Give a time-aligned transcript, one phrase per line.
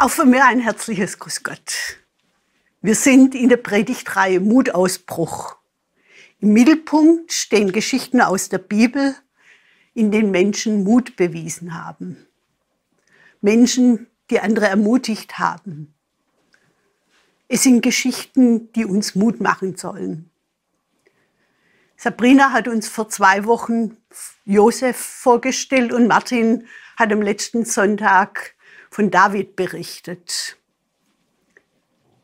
[0.00, 1.98] Auch von mir ein herzliches Grüß Gott.
[2.80, 5.58] Wir sind in der Predigtreihe Mutausbruch.
[6.38, 9.14] Im Mittelpunkt stehen Geschichten aus der Bibel,
[9.92, 12.16] in denen Menschen Mut bewiesen haben.
[13.42, 15.92] Menschen, die andere ermutigt haben.
[17.48, 20.30] Es sind Geschichten, die uns Mut machen sollen.
[21.98, 23.98] Sabrina hat uns vor zwei Wochen
[24.46, 28.54] Josef vorgestellt und Martin hat am letzten Sonntag
[28.90, 30.56] von David berichtet.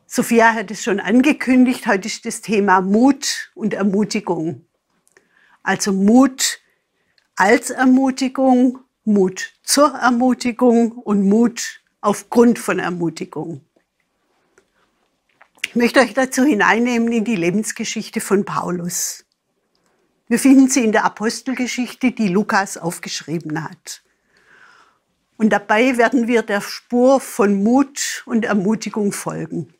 [0.05, 4.65] Sophia hat es schon angekündigt, heute ist das Thema Mut und Ermutigung.
[5.63, 6.59] Also Mut
[7.35, 13.61] als Ermutigung, Mut zur Ermutigung und Mut aufgrund von Ermutigung.
[15.65, 19.25] Ich möchte euch dazu hineinnehmen in die Lebensgeschichte von Paulus.
[20.27, 24.01] Wir finden sie in der Apostelgeschichte, die Lukas aufgeschrieben hat.
[25.37, 29.73] Und dabei werden wir der Spur von Mut und Ermutigung folgen.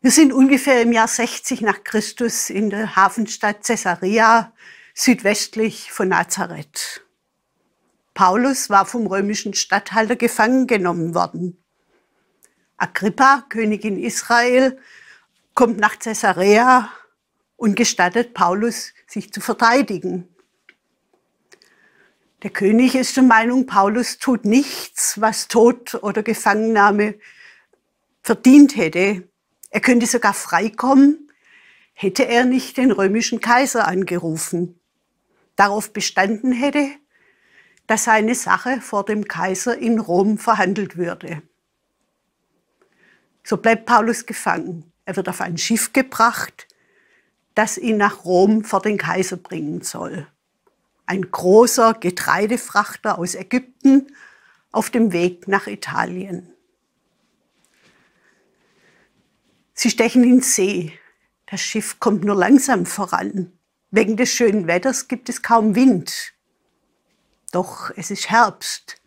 [0.00, 4.52] Wir sind ungefähr im Jahr 60 nach Christus in der Hafenstadt Caesarea,
[4.94, 7.04] südwestlich von Nazareth.
[8.14, 11.62] Paulus war vom römischen Statthalter gefangen genommen worden.
[12.76, 14.78] Agrippa, Königin Israel,
[15.54, 16.90] kommt nach Caesarea
[17.56, 20.34] und gestattet Paulus, sich zu verteidigen.
[22.42, 27.16] Der König ist der Meinung, Paulus tut nichts, was Tod oder Gefangennahme
[28.22, 29.28] verdient hätte.
[29.68, 31.30] Er könnte sogar freikommen,
[31.92, 34.80] hätte er nicht den römischen Kaiser angerufen,
[35.54, 36.88] darauf bestanden hätte,
[37.86, 41.42] dass seine Sache vor dem Kaiser in Rom verhandelt würde.
[43.44, 44.90] So bleibt Paulus gefangen.
[45.04, 46.68] Er wird auf ein Schiff gebracht,
[47.54, 50.26] das ihn nach Rom vor den Kaiser bringen soll
[51.10, 54.14] ein großer Getreidefrachter aus Ägypten
[54.70, 56.54] auf dem Weg nach Italien.
[59.74, 60.92] Sie stechen in See.
[61.46, 63.50] Das Schiff kommt nur langsam voran.
[63.90, 66.32] Wegen des schönen Wetters gibt es kaum Wind.
[67.50, 69.02] Doch es ist Herbst.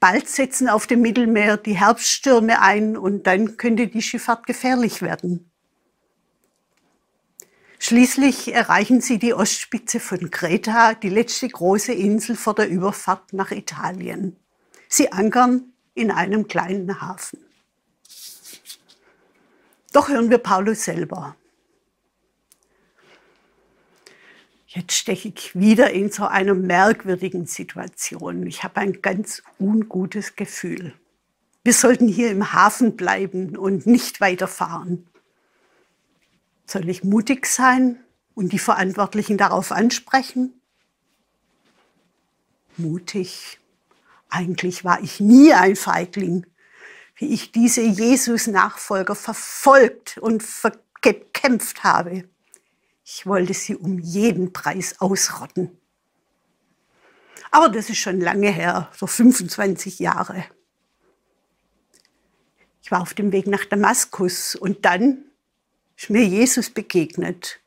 [0.00, 5.47] Bald setzen auf dem Mittelmeer die Herbststürme ein und dann könnte die Schifffahrt gefährlich werden.
[7.88, 13.50] Schließlich erreichen sie die Ostspitze von Kreta, die letzte große Insel vor der Überfahrt nach
[13.50, 14.36] Italien.
[14.90, 17.38] Sie ankern in einem kleinen Hafen.
[19.94, 21.34] Doch hören wir Paulus selber.
[24.66, 28.46] Jetzt steche ich wieder in so einer merkwürdigen Situation.
[28.46, 30.92] Ich habe ein ganz ungutes Gefühl.
[31.64, 35.08] Wir sollten hier im Hafen bleiben und nicht weiterfahren.
[36.68, 40.60] Soll ich mutig sein und die Verantwortlichen darauf ansprechen?
[42.76, 43.58] Mutig.
[44.28, 46.44] Eigentlich war ich nie ein Feigling,
[47.16, 50.44] wie ich diese Jesus-Nachfolger verfolgt und
[51.00, 52.28] gekämpft habe.
[53.02, 55.70] Ich wollte sie um jeden Preis ausrotten.
[57.50, 60.44] Aber das ist schon lange her, so 25 Jahre.
[62.82, 65.24] Ich war auf dem Weg nach Damaskus und dann
[65.98, 67.60] ist mir Jesus begegnet.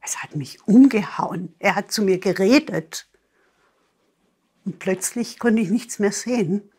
[0.00, 1.54] Es hat mich umgehauen.
[1.58, 3.06] Er hat zu mir geredet.
[4.64, 6.70] Und plötzlich konnte ich nichts mehr sehen.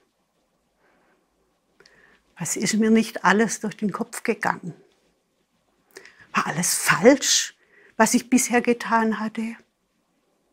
[2.38, 4.74] Was ist mir nicht alles durch den Kopf gegangen?
[6.34, 7.56] War alles falsch,
[7.96, 9.56] was ich bisher getan hatte?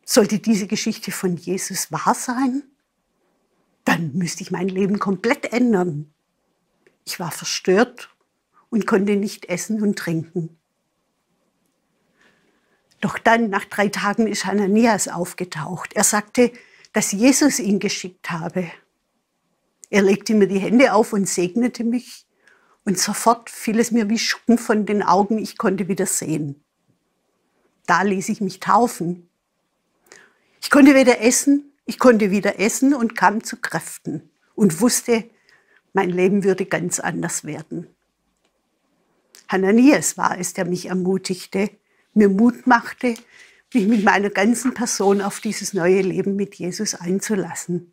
[0.05, 2.65] Sollte diese Geschichte von Jesus wahr sein?
[3.85, 6.13] Dann müsste ich mein Leben komplett ändern.
[7.07, 8.12] Ich war verstört
[8.73, 10.59] und konnte nicht essen und trinken.
[13.03, 15.93] Doch dann, nach drei Tagen, ist Hananias aufgetaucht.
[15.93, 16.51] Er sagte,
[16.95, 18.71] dass Jesus ihn geschickt habe.
[19.91, 22.25] Er legte mir die Hände auf und segnete mich.
[22.87, 26.65] Und sofort fiel es mir wie Schuppen von den Augen, ich konnte wieder sehen.
[27.85, 29.29] Da ließ ich mich taufen.
[30.63, 35.29] Ich konnte wieder essen, ich konnte wieder essen und kam zu Kräften und wusste,
[35.93, 37.92] mein Leben würde ganz anders werden.
[39.53, 41.71] Hananias war es, der mich ermutigte,
[42.15, 43.15] mir Mut machte,
[43.73, 47.93] mich mit meiner ganzen Person auf dieses neue Leben mit Jesus einzulassen.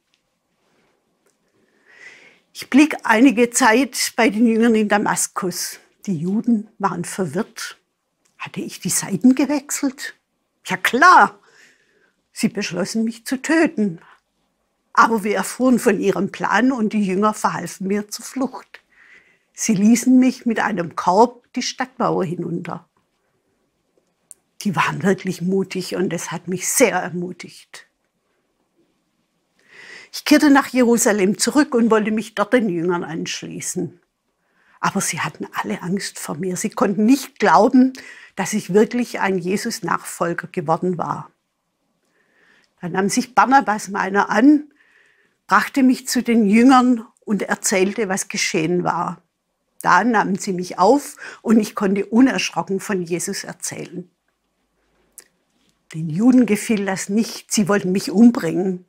[2.53, 5.79] Ich blieb einige Zeit bei den Jüngern in Damaskus.
[6.05, 7.77] Die Juden waren verwirrt.
[8.37, 10.15] Hatte ich die Seiten gewechselt?
[10.65, 11.39] Ja klar.
[12.31, 13.99] Sie beschlossen mich zu töten.
[14.93, 18.81] Aber wir erfuhren von ihrem Plan und die Jünger verhalfen mir zur Flucht.
[19.53, 22.87] Sie ließen mich mit einem Korb die Stadtmauer hinunter.
[24.61, 27.87] Die waren wirklich mutig und es hat mich sehr ermutigt.
[30.11, 33.99] Ich kehrte nach Jerusalem zurück und wollte mich dort den Jüngern anschließen.
[34.79, 36.55] Aber sie hatten alle Angst vor mir.
[36.55, 37.93] Sie konnten nicht glauben,
[38.35, 41.31] dass ich wirklich ein Jesus-Nachfolger geworden war.
[42.81, 44.71] Dann nahm sich Barnabas meiner an,
[45.47, 49.21] brachte mich zu den Jüngern und erzählte, was geschehen war.
[49.81, 54.09] Da nahmen sie mich auf und ich konnte unerschrocken von Jesus erzählen.
[55.93, 58.85] Den Juden gefiel das nicht, sie wollten mich umbringen.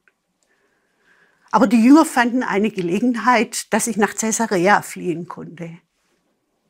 [1.50, 5.78] Aber die Jünger fanden eine Gelegenheit, dass ich nach Caesarea fliehen konnte.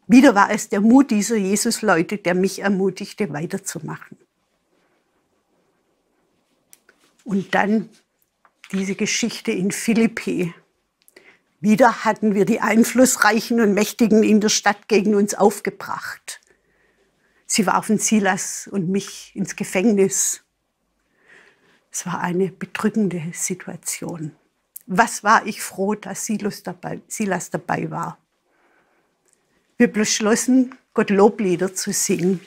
[0.06, 4.18] Wieder war es der Mut dieser Jesus-Leute, der mich ermutigte, weiterzumachen.
[7.24, 7.90] Und dann
[8.72, 10.54] diese Geschichte in Philippi.
[11.60, 16.40] Wieder hatten wir die Einflussreichen und Mächtigen in der Stadt gegen uns aufgebracht.
[17.46, 20.42] Sie warfen Silas und mich ins Gefängnis.
[21.92, 24.34] Es war eine bedrückende Situation.
[24.86, 28.18] Was war ich froh, dass Silas dabei, Silas dabei war.
[29.76, 32.40] Wir beschlossen, Gott Loblieder zu singen.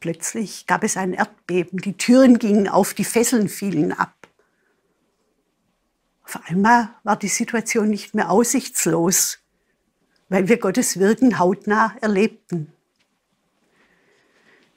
[0.00, 4.21] Plötzlich gab es ein Erdbeben, die Türen gingen auf, die Fesseln fielen ab.
[6.34, 9.40] Auf einmal war die Situation nicht mehr aussichtslos,
[10.30, 12.72] weil wir Gottes Wirken hautnah erlebten.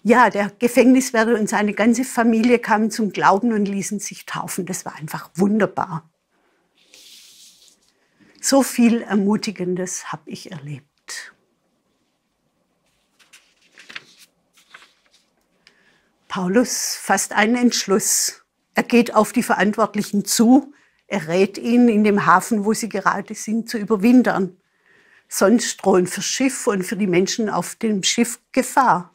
[0.04, 4.66] Ja, der Gefängniswärter und seine ganze Familie kamen zum Glauben und ließen sich taufen.
[4.66, 6.10] Das war einfach wunderbar.
[8.42, 11.34] So viel Ermutigendes habe ich erlebt.
[16.28, 18.44] Paulus fasst einen Entschluss.
[18.74, 20.74] Er geht auf die Verantwortlichen zu.
[21.07, 24.57] Er rät ihnen, in dem Hafen, wo sie gerade sind, zu überwintern.
[25.28, 29.12] Sonst drohen für Schiff und für die Menschen auf dem Schiff Gefahr.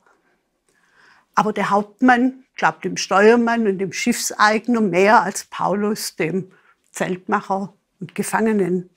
[1.34, 6.52] Aber der Hauptmann glaubt dem Steuermann und dem Schiffseigner mehr als Paulus, dem
[6.92, 8.90] Zeltmacher und Gefangenen.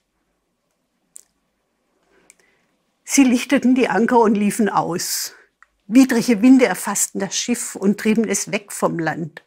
[3.04, 5.36] Sie lichteten die Anker und liefen aus.
[5.88, 9.44] Widrige Winde erfassten das Schiff und trieben es weg vom Land.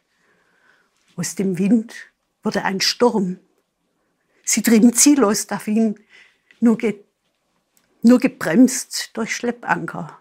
[1.15, 1.93] Aus dem Wind
[2.43, 3.39] wurde ein Sturm.
[4.43, 5.99] Sie trieben ziellos dahin,
[6.59, 7.03] nur, ge
[8.01, 10.17] nur gebremst durch Schleppanker.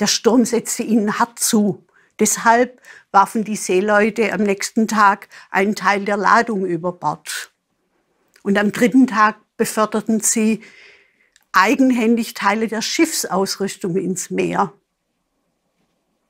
[0.00, 1.84] Der Sturm setzte ihnen hart zu.
[2.18, 7.52] Deshalb warfen die Seeleute am nächsten Tag einen Teil der Ladung über Bord.
[8.42, 10.62] Und am dritten Tag beförderten sie
[11.52, 14.72] eigenhändig Teile der Schiffsausrüstung ins Meer.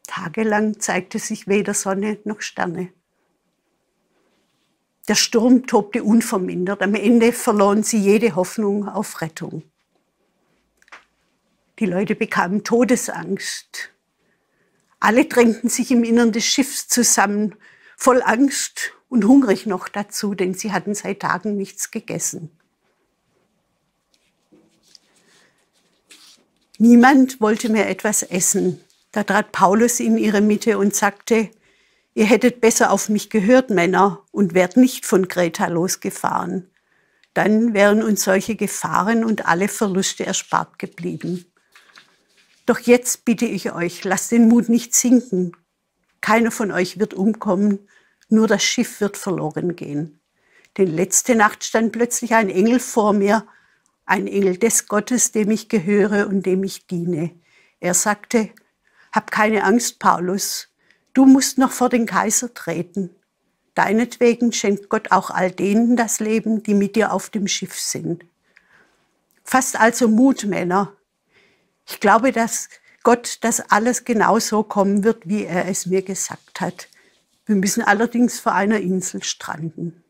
[0.07, 2.93] Tagelang zeigte sich weder Sonne noch Sterne.
[5.09, 6.83] Der Sturm tobte unvermindert.
[6.83, 9.63] Am Ende verloren sie jede Hoffnung auf Rettung.
[11.79, 13.91] Die Leute bekamen Todesangst.
[15.01, 17.57] Alle drängten sich im Innern des Schiffs zusammen,
[17.97, 22.51] voll Angst und hungrig noch dazu, denn sie hatten seit Tagen nichts gegessen.
[26.79, 28.81] Niemand wollte mehr etwas essen.
[29.13, 31.51] Da trat Paulus in ihre Mitte und sagte,
[32.15, 36.71] ihr hättet besser auf mich gehört, Männer, und wärt nicht von Kreta losgefahren.
[37.35, 41.45] Dann wären uns solche Gefahren und alle Verluste erspart geblieben.
[42.67, 45.53] Doch jetzt bitte ich euch, lasst den Mut nicht sinken.
[46.21, 47.89] Keiner von euch wird umkommen,
[48.29, 50.21] nur das Schiff wird verloren gehen.
[50.79, 53.47] Denn letzte Nacht stand plötzlich ein Engel vor mir,
[54.07, 57.39] ein Engel des Gottes, dem ich gehöre und dem ich diene.
[57.81, 58.51] Er sagte,
[59.13, 60.69] hab keine Angst, Paulus,
[61.15, 63.11] du musst noch vor den Kaiser treten.
[63.75, 68.25] Deinetwegen schenkt Gott auch all denen das Leben, die mit dir auf dem Schiff sind.
[69.43, 70.93] Fasst also Mut, Männer,
[71.87, 72.69] ich glaube, dass
[73.03, 76.89] Gott das alles genauso kommen wird, wie er es mir gesagt hat.
[77.47, 80.03] Wir müssen allerdings vor einer Insel stranden.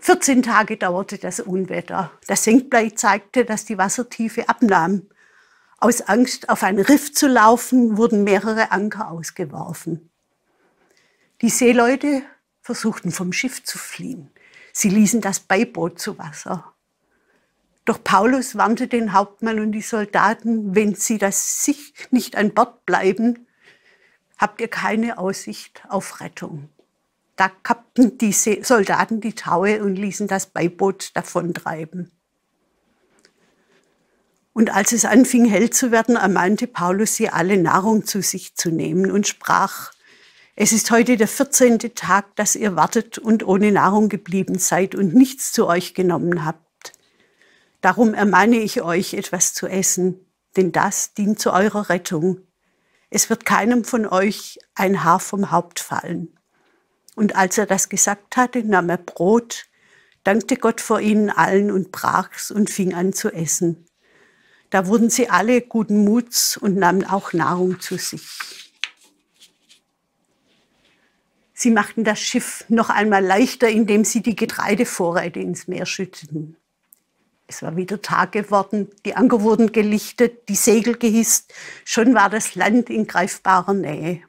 [0.00, 2.10] 14 Tage dauerte das Unwetter.
[2.26, 5.02] Das Senkblei zeigte, dass die Wassertiefe abnahm.
[5.82, 10.10] Aus Angst, auf ein Riff zu laufen, wurden mehrere Anker ausgeworfen.
[11.40, 12.22] Die Seeleute
[12.60, 14.30] versuchten vom Schiff zu fliehen.
[14.74, 16.74] Sie ließen das Beiboot zu Wasser.
[17.86, 22.84] Doch Paulus warnte den Hauptmann und die Soldaten, wenn sie das sich nicht an Bord
[22.84, 23.46] bleiben,
[24.36, 26.68] habt ihr keine Aussicht auf Rettung.
[27.36, 32.12] Da kappten die Soldaten die Taue und ließen das Beiboot davontreiben.
[34.52, 38.70] Und als es anfing hell zu werden, ermahnte Paulus sie alle Nahrung zu sich zu
[38.70, 39.92] nehmen und sprach,
[40.56, 41.78] es ist heute der 14.
[41.94, 46.92] Tag, dass ihr wartet und ohne Nahrung geblieben seid und nichts zu euch genommen habt.
[47.80, 50.26] Darum ermahne ich euch, etwas zu essen,
[50.56, 52.42] denn das dient zu eurer Rettung.
[53.08, 56.38] Es wird keinem von euch ein Haar vom Haupt fallen.
[57.16, 59.66] Und als er das gesagt hatte, nahm er Brot,
[60.24, 63.86] dankte Gott vor ihnen allen und brach's und fing an zu essen.
[64.70, 68.70] Da wurden sie alle guten Muts und nahmen auch Nahrung zu sich.
[71.52, 76.56] Sie machten das Schiff noch einmal leichter, indem sie die Getreidevorräte ins Meer schütteten.
[77.48, 81.52] Es war wieder Tag geworden, die Anker wurden gelichtet, die Segel gehisst,
[81.84, 84.22] schon war das Land in greifbarer Nähe.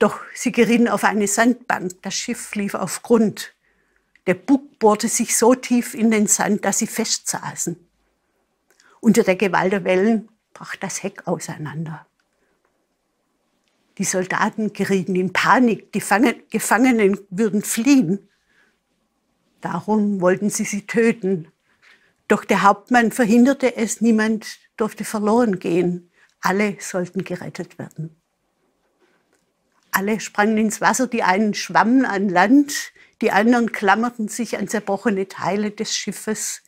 [0.00, 3.54] Doch sie gerieten auf eine Sandbank, das Schiff lief auf Grund.
[4.26, 7.89] Der Bug bohrte sich so tief in den Sand, dass sie festsaßen.
[9.00, 12.06] Unter der Gewalt der Wellen brach das Heck auseinander.
[13.98, 16.02] Die Soldaten gerieten in Panik, die
[16.50, 18.28] Gefangenen würden fliehen.
[19.60, 21.48] Darum wollten sie sie töten.
[22.28, 26.10] Doch der Hauptmann verhinderte es, niemand durfte verloren gehen.
[26.40, 28.16] Alle sollten gerettet werden.
[29.90, 35.28] Alle sprangen ins Wasser, die einen schwammen an Land, die anderen klammerten sich an zerbrochene
[35.28, 36.62] Teile des Schiffes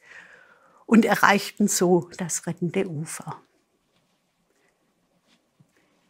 [0.86, 3.40] und erreichten so das rettende Ufer.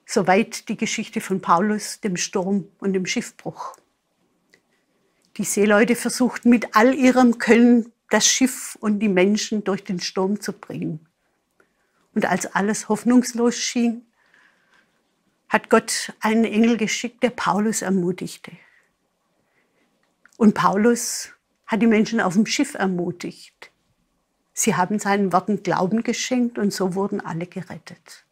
[0.06, 3.76] Soweit die Geschichte von Paulus, dem Sturm und dem Schiffbruch.
[5.38, 10.40] Die Seeleute versuchten mit all ihrem Können das Schiff und die Menschen durch den Sturm
[10.40, 11.08] zu bringen.
[12.14, 14.06] Und als alles hoffnungslos schien,
[15.48, 18.52] hat Gott einen Engel geschickt, der Paulus ermutigte.
[20.36, 21.30] Und Paulus
[21.66, 23.71] hat die Menschen auf dem Schiff ermutigt.
[24.52, 28.24] Sie haben seinen Worten Glauben geschenkt und so wurden alle gerettet.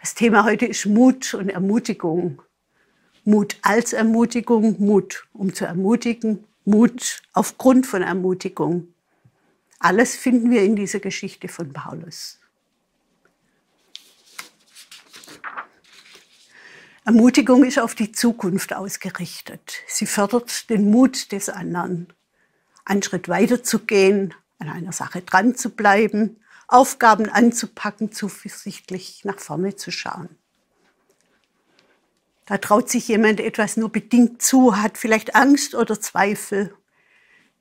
[0.00, 2.42] Das Thema heute ist Mut und Ermutigung.
[3.24, 8.88] Mut als Ermutigung, Mut um zu ermutigen, Mut aufgrund von Ermutigung.
[9.78, 12.38] Alles finden wir in dieser Geschichte von Paulus.
[17.06, 19.74] Ermutigung ist auf die Zukunft ausgerichtet.
[19.86, 22.12] Sie fördert den Mut des anderen,
[22.84, 26.36] einen Schritt weiter zu gehen, an einer Sache dran zu bleiben,
[26.68, 30.28] Aufgaben anzupacken, zuversichtlich nach vorne zu schauen.
[32.46, 36.74] Da traut sich jemand etwas nur bedingt zu, hat vielleicht Angst oder Zweifel.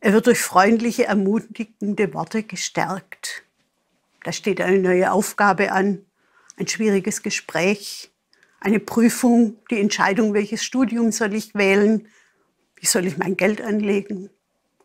[0.02, 3.44] Er wird durch freundliche, ermutigende Worte gestärkt.
[4.24, 6.06] Da steht eine neue Aufgabe an,
[6.58, 8.12] ein schwieriges Gespräch,
[8.60, 12.08] eine Prüfung, die Entscheidung, welches Studium soll ich wählen,
[12.76, 14.30] wie soll ich mein Geld anlegen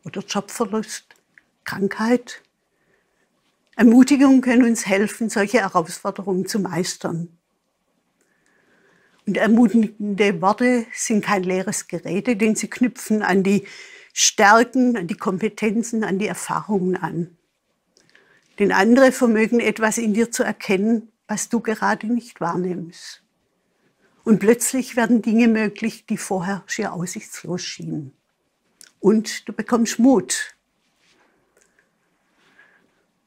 [0.04, 1.06] oder Jobverlust,
[1.64, 2.42] Krankheit.
[3.76, 7.38] Ermutigung können uns helfen, solche Herausforderungen zu meistern.
[9.26, 13.66] Und ermutigende Worte sind kein leeres Gerede, denn sie knüpfen an die
[14.14, 17.36] Stärken, an die Kompetenzen, an die Erfahrungen an.
[18.58, 23.22] Denn andere vermögen etwas in dir zu erkennen, was du gerade nicht wahrnimmst.
[24.24, 28.17] Und plötzlich werden Dinge möglich, die vorher schier aussichtslos schienen.
[29.00, 30.54] Und du bekommst Mut,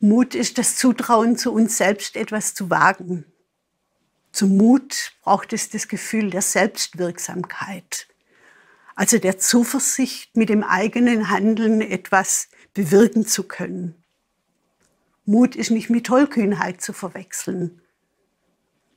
[0.04, 3.24] Mut ist das Zutrauen zu uns selbst, etwas zu wagen.
[4.32, 8.08] Zum Mut braucht es das Gefühl der Selbstwirksamkeit,
[8.96, 13.94] also der Zuversicht, mit dem eigenen Handeln etwas bewirken zu können.
[15.25, 17.80] Mut ist nicht mit Tollkühnheit zu verwechseln.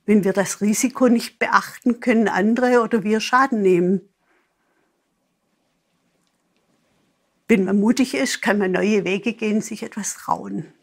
[0.07, 4.01] Wenn wir das Risiko nicht beachten, können andere oder wir Schaden nehmen.
[7.47, 10.73] Wenn man mutig ist, kann man neue Wege gehen, sich etwas trauen.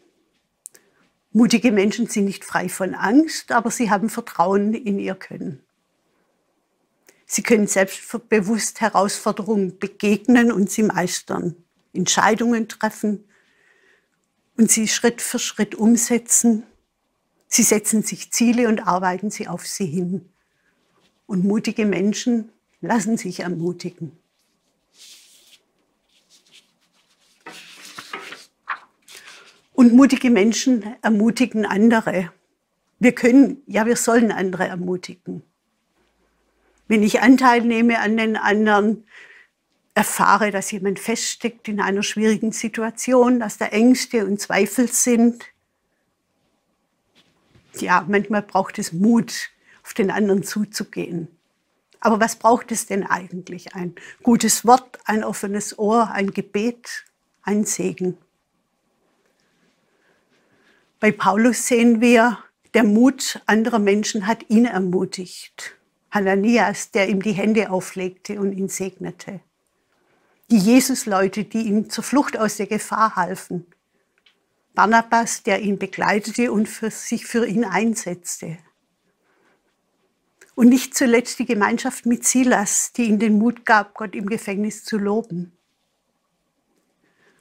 [1.31, 5.63] Mutige Menschen sind nicht frei von Angst, aber sie haben Vertrauen in ihr Können.
[7.25, 11.55] Sie können selbstbewusst Herausforderungen begegnen und sie meistern,
[11.91, 13.25] Entscheidungen treffen
[14.55, 16.63] und sie Schritt für Schritt umsetzen.
[17.47, 20.29] Sie setzen sich Ziele und arbeiten sie auf sie hin.
[21.25, 22.51] Und mutige Menschen
[22.81, 24.22] lassen sich ermutigen.
[29.83, 32.31] Und mutige Menschen ermutigen andere.
[32.99, 35.43] Wir können, ja, wir sollen andere ermutigen.
[36.87, 39.03] Wenn ich Anteil nehme an den anderen,
[39.93, 45.43] erfahre, dass jemand feststeckt in einer schwierigen Situation, dass da Ängste und Zweifel sind.
[47.75, 49.49] Ja, manchmal braucht es Mut,
[49.83, 51.27] auf den anderen zuzugehen.
[51.99, 53.75] Aber was braucht es denn eigentlich?
[53.75, 57.03] Ein gutes Wort, ein offenes Ohr, ein Gebet,
[57.41, 58.17] ein Segen.
[61.03, 62.37] Bei Paulus sehen wir,
[62.73, 65.75] der Mut anderer Menschen hat ihn ermutigt.
[66.11, 69.41] Hananias, der ihm die Hände auflegte und ihn segnete.
[70.49, 73.67] Die Jesusleute, die ihm zur Flucht aus der Gefahr halfen.
[74.75, 78.59] Barnabas, der ihn begleitete und für sich für ihn einsetzte.
[80.55, 84.85] Und nicht zuletzt die Gemeinschaft mit Silas, die ihm den Mut gab, Gott im Gefängnis
[84.85, 85.51] zu loben.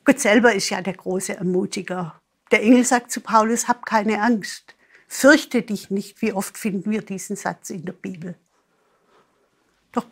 [0.03, 2.22] Gott selber ist ja der große Ermutiger.
[2.53, 4.75] Der Engel sagt zu Paulus, hab keine Angst,
[5.09, 6.23] fürchte dich nicht.
[6.23, 8.37] Wie oft finden wir diesen Satz in der Bibel?
[9.91, 10.07] Doch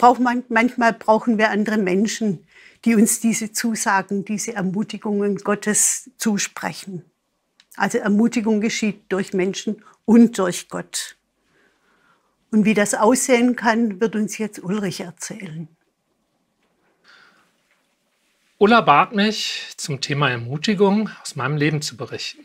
[0.48, 2.46] manchmal brauchen wir andere Menschen,
[2.84, 7.04] die uns diese Zusagen, diese Ermutigungen Gottes zusprechen.
[7.76, 11.16] Also Ermutigung geschieht durch Menschen und durch Gott.
[12.50, 15.68] Und wie das aussehen kann, wird uns jetzt Ulrich erzählen.
[18.62, 22.44] Ulla bat mich, zum Thema Ermutigung aus meinem Leben zu berichten.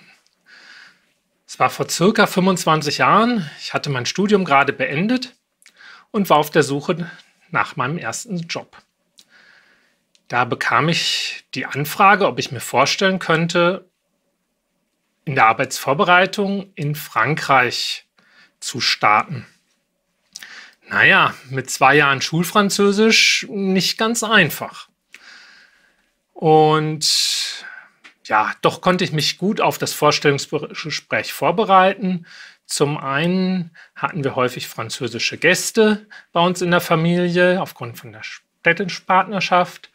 [1.45, 3.49] Es war vor circa 25 Jahren.
[3.59, 5.35] Ich hatte mein Studium gerade beendet
[6.11, 7.11] und war auf der Suche
[7.51, 8.77] nach meinem ersten Job.
[10.29, 13.89] Da bekam ich die Anfrage, ob ich mir vorstellen könnte,
[15.25, 18.07] in der Arbeitsvorbereitung in Frankreich
[18.61, 19.45] zu starten.
[20.87, 24.87] Naja, mit zwei Jahren Schulfranzösisch nicht ganz einfach.
[26.35, 27.65] Und
[28.25, 32.25] ja, doch konnte ich mich gut auf das Vorstellungsgespräch vorbereiten.
[32.65, 38.23] Zum einen hatten wir häufig französische Gäste bei uns in der Familie aufgrund von der
[38.23, 39.91] Städtenpartnerschaft,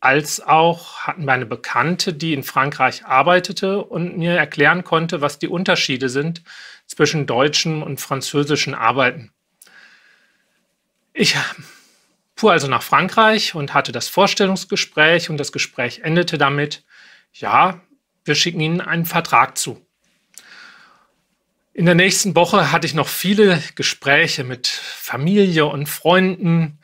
[0.00, 5.38] als auch hatten wir eine Bekannte, die in Frankreich arbeitete und mir erklären konnte, was
[5.38, 6.42] die Unterschiede sind
[6.86, 9.30] zwischen deutschen und französischen Arbeiten.
[11.12, 11.36] Ich
[12.44, 16.84] fuhr also nach Frankreich und hatte das Vorstellungsgespräch und das Gespräch endete damit,
[17.32, 17.80] ja,
[18.26, 19.80] wir schicken Ihnen einen Vertrag zu.
[21.72, 26.80] In der nächsten Woche hatte ich noch viele Gespräche mit Familie und Freunden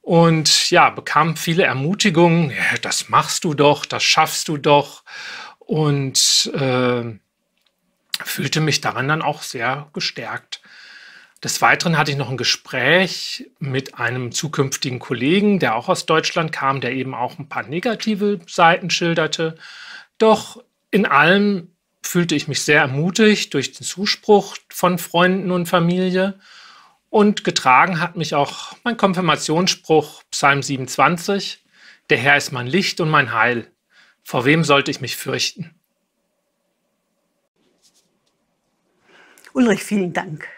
[0.00, 2.50] und ja, bekam viele Ermutigungen.
[2.50, 5.04] Ja, das machst du doch, das schaffst du doch
[5.60, 7.04] und äh,
[8.24, 10.60] fühlte mich daran dann auch sehr gestärkt.
[11.44, 16.50] Des Weiteren hatte ich noch ein Gespräch mit einem zukünftigen Kollegen, der auch aus Deutschland
[16.50, 19.56] kam, der eben auch ein paar negative Seiten schilderte.
[20.18, 21.70] Doch in allem
[22.02, 26.40] fühlte ich mich sehr ermutigt durch den Zuspruch von Freunden und Familie.
[27.08, 31.64] Und getragen hat mich auch mein Konfirmationsspruch Psalm 27,
[32.10, 33.70] Der Herr ist mein Licht und mein Heil.
[34.24, 35.74] Vor wem sollte ich mich fürchten?
[39.52, 40.57] Ulrich, vielen Dank.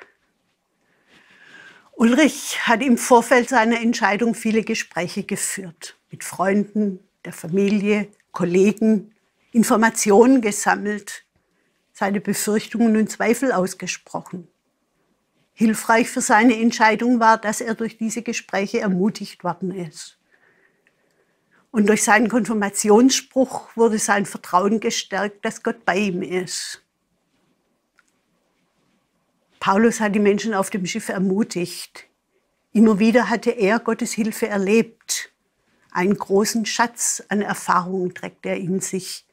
[2.00, 9.14] Ulrich hat im Vorfeld seiner Entscheidung viele Gespräche geführt mit Freunden, der Familie, Kollegen,
[9.52, 11.26] Informationen gesammelt,
[11.92, 14.48] seine Befürchtungen und Zweifel ausgesprochen.
[15.52, 20.18] Hilfreich für seine Entscheidung war, dass er durch diese Gespräche ermutigt worden ist.
[21.70, 26.82] Und durch seinen Konfirmationsspruch wurde sein Vertrauen gestärkt, dass Gott bei ihm ist.
[29.60, 32.06] Paulus hat die Menschen auf dem Schiff ermutigt.
[32.72, 35.32] Immer wieder hatte er Gottes Hilfe erlebt.
[35.92, 39.26] Einen großen Schatz an Erfahrungen trägt er in sich.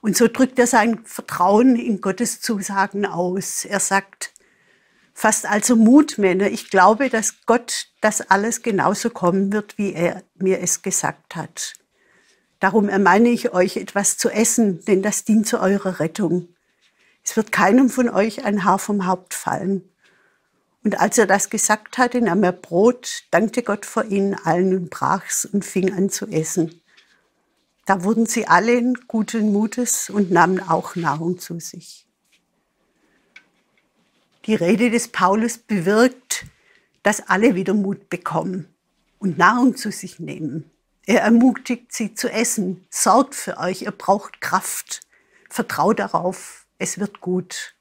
[0.00, 3.66] Und so drückt er sein Vertrauen in Gottes Zusagen aus.
[3.66, 4.32] Er sagt,
[5.12, 6.50] fast also Mut, Männer.
[6.50, 11.74] Ich glaube, dass Gott das alles genauso kommen wird, wie er mir es gesagt hat.
[12.58, 16.48] Darum ermahne ich euch, etwas zu essen, denn das dient zu eurer Rettung.
[17.24, 19.88] Es wird keinem von euch ein Haar vom Haupt fallen.
[20.84, 24.90] Und als er das gesagt hatte, nahm er Brot, dankte Gott vor ihnen allen und
[24.90, 26.80] brach's und fing an zu essen.
[27.84, 32.06] Da wurden sie alle guten Mutes und nahmen auch Nahrung zu sich.
[34.46, 36.46] Die Rede des Paulus bewirkt,
[37.04, 38.68] dass alle wieder Mut bekommen
[39.20, 40.68] und Nahrung zu sich nehmen.
[41.06, 45.00] Er ermutigt sie zu essen, sorgt für euch, ihr braucht Kraft,
[45.48, 47.76] vertraut darauf, es wird gut.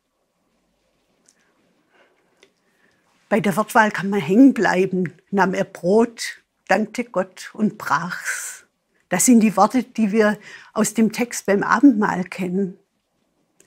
[3.30, 5.14] Bei der Wortwahl kann man hängen bleiben.
[5.32, 8.66] Nahm er Brot, dankte Gott und brach's.
[9.10, 10.38] Das sind die Worte, die wir
[10.74, 12.78] aus dem Text beim Abendmahl kennen.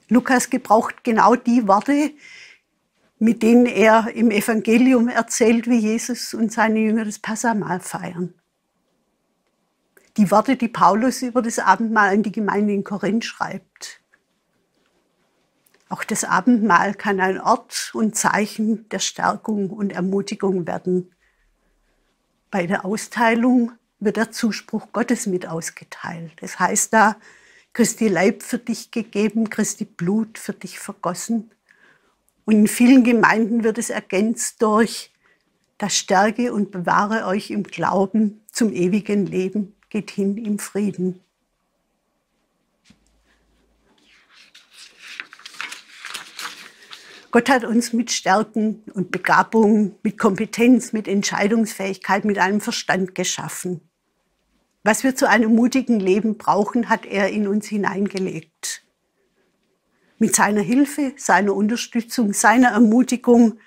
[0.08, 2.12] Lukas gebraucht genau die Worte,
[3.18, 8.34] mit denen er im Evangelium erzählt, wie Jesus und seine Jünger das Passamal feiern.
[10.16, 14.03] Die Worte, die Paulus über das Abendmahl an die Gemeinde in Korinth schreibt.
[15.88, 21.14] Auch das Abendmahl kann ein Ort und Zeichen der Stärkung und Ermutigung werden.
[22.50, 26.32] Bei der Austeilung wird der Zuspruch Gottes mit ausgeteilt.
[26.40, 27.16] Das heißt da,
[27.72, 31.50] Christi Leib für dich gegeben, Christi Blut für dich vergossen.
[32.44, 35.10] Und in vielen Gemeinden wird es ergänzt durch,
[35.78, 41.20] das stärke und bewahre euch im Glauben zum ewigen Leben, geht hin im Frieden.
[47.34, 53.80] Gott hat uns mit Stärken und Begabung, mit Kompetenz, mit Entscheidungsfähigkeit, mit einem Verstand geschaffen.
[54.84, 58.84] Was wir zu einem mutigen Leben brauchen, hat er in uns hineingelegt.
[60.20, 63.58] Mit seiner Hilfe, seiner Unterstützung, seiner Ermutigung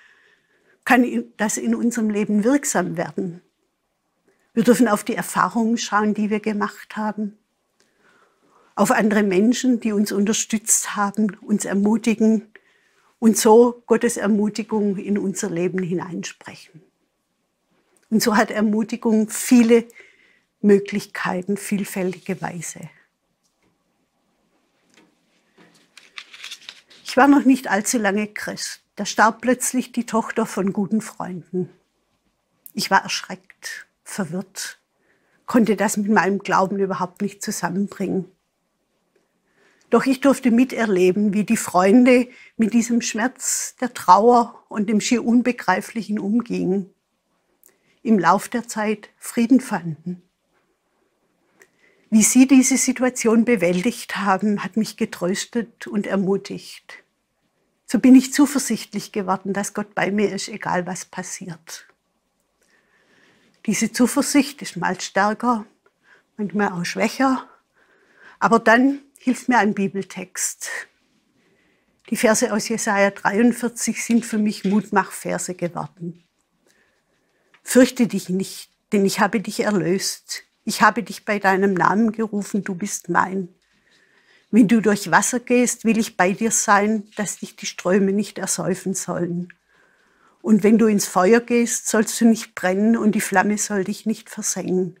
[0.86, 3.42] kann das in unserem Leben wirksam werden.
[4.54, 7.36] Wir dürfen auf die Erfahrungen schauen, die wir gemacht haben,
[8.76, 12.48] auf andere Menschen, die uns unterstützt haben, uns ermutigen,
[13.18, 16.82] und so Gottes Ermutigung in unser Leben hineinsprechen.
[18.10, 19.86] Und so hat Ermutigung viele
[20.60, 22.88] Möglichkeiten, vielfältige Weise.
[27.04, 28.82] Ich war noch nicht allzu lange Christ.
[28.96, 31.70] Da starb plötzlich die Tochter von guten Freunden.
[32.74, 34.80] Ich war erschreckt, verwirrt,
[35.46, 38.30] konnte das mit meinem Glauben überhaupt nicht zusammenbringen.
[39.90, 45.24] Doch ich durfte miterleben, wie die Freunde mit diesem Schmerz der Trauer und dem schier
[45.24, 46.90] Unbegreiflichen umgingen.
[48.02, 50.22] Im Lauf der Zeit Frieden fanden.
[52.10, 57.02] Wie sie diese Situation bewältigt haben, hat mich getröstet und ermutigt.
[57.86, 61.86] So bin ich zuversichtlich geworden, dass Gott bei mir ist, egal was passiert.
[63.66, 65.66] Diese Zuversicht ist mal stärker,
[66.36, 67.46] manchmal auch schwächer,
[68.38, 70.68] aber dann hilft mir ein Bibeltext.
[72.10, 76.24] Die Verse aus Jesaja 43 sind für mich Mutmachverse geworden.
[77.62, 80.44] Fürchte dich nicht, denn ich habe dich erlöst.
[80.64, 83.48] Ich habe dich bei deinem Namen gerufen, du bist mein.
[84.50, 88.38] Wenn du durch Wasser gehst, will ich bei dir sein, dass dich die Ströme nicht
[88.38, 89.52] ersäufen sollen.
[90.40, 94.06] Und wenn du ins Feuer gehst, sollst du nicht brennen und die Flamme soll dich
[94.06, 94.98] nicht versengen.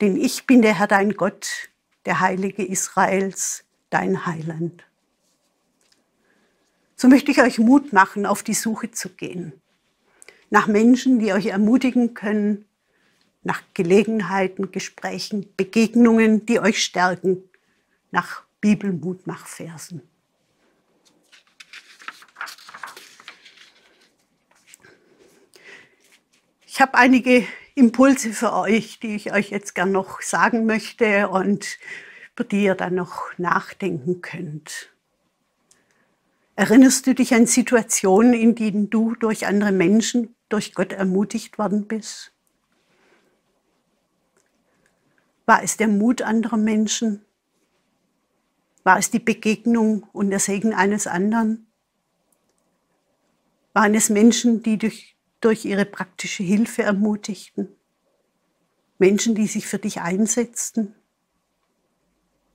[0.00, 1.70] Denn ich bin der Herr dein Gott,
[2.06, 4.84] der Heilige Israels, dein Heiland.
[6.96, 9.52] So möchte ich euch Mut machen, auf die Suche zu gehen.
[10.50, 12.64] Nach Menschen, die euch ermutigen können,
[13.42, 17.42] nach Gelegenheiten, Gesprächen, Begegnungen, die euch stärken,
[18.10, 20.02] nach Bibelmutmachversen.
[26.66, 31.78] Ich habe einige Impulse für euch, die ich euch jetzt gern noch sagen möchte und
[32.34, 34.90] über die ihr dann noch nachdenken könnt.
[36.54, 41.86] Erinnerst du dich an Situationen, in denen du durch andere Menschen, durch Gott ermutigt worden
[41.88, 42.32] bist?
[45.46, 47.24] War es der Mut anderer Menschen?
[48.84, 51.66] War es die Begegnung und der Segen eines anderen?
[53.72, 57.68] Waren es Menschen, die durch durch ihre praktische Hilfe ermutigten,
[58.98, 60.94] Menschen, die sich für dich einsetzten,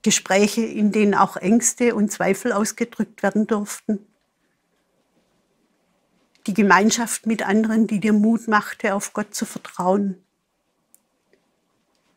[0.02, 4.06] Gespräche, in denen auch Ängste und Zweifel ausgedrückt werden durften,
[6.46, 10.24] die Gemeinschaft mit anderen, die dir Mut machte, auf Gott zu vertrauen.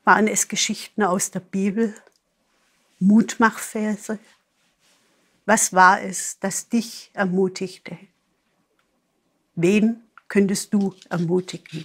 [0.05, 1.93] Waren es Geschichten aus der Bibel,
[2.99, 4.19] Mutmachverse?
[5.45, 7.97] Was war es, das dich ermutigte?
[9.55, 10.01] Wen
[10.31, 11.83] könntest du ermutigen?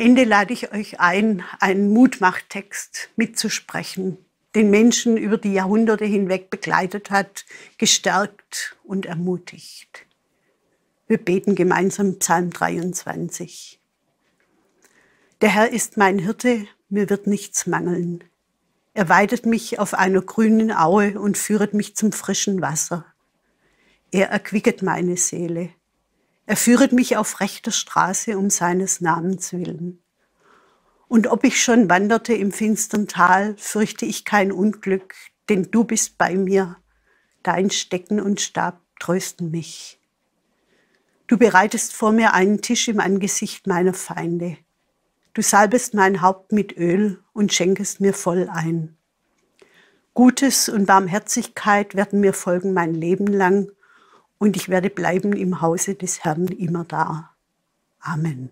[0.00, 4.16] Ende lade ich euch ein, einen Mutmachtext mitzusprechen,
[4.54, 7.44] den Menschen über die Jahrhunderte hinweg begleitet hat,
[7.76, 10.06] gestärkt und ermutigt.
[11.06, 13.78] Wir beten gemeinsam Psalm 23.
[15.42, 18.24] Der Herr ist mein Hirte, mir wird nichts mangeln.
[18.94, 23.04] Er weidet mich auf einer grünen Aue und führet mich zum frischen Wasser.
[24.10, 25.74] Er erquicket meine Seele.
[26.50, 30.02] Er führet mich auf rechter Straße um seines Namens willen.
[31.06, 35.14] Und ob ich schon wanderte im finstern Tal, fürchte ich kein Unglück,
[35.48, 36.76] denn du bist bei mir.
[37.44, 40.00] Dein Stecken und Stab trösten mich.
[41.28, 44.56] Du bereitest vor mir einen Tisch im Angesicht meiner Feinde.
[45.34, 48.96] Du salbest mein Haupt mit Öl und schenkest mir voll ein.
[50.14, 53.70] Gutes und Barmherzigkeit werden mir folgen mein Leben lang
[54.40, 57.30] und ich werde bleiben im Hause des Herrn immer da.
[58.00, 58.50] Amen.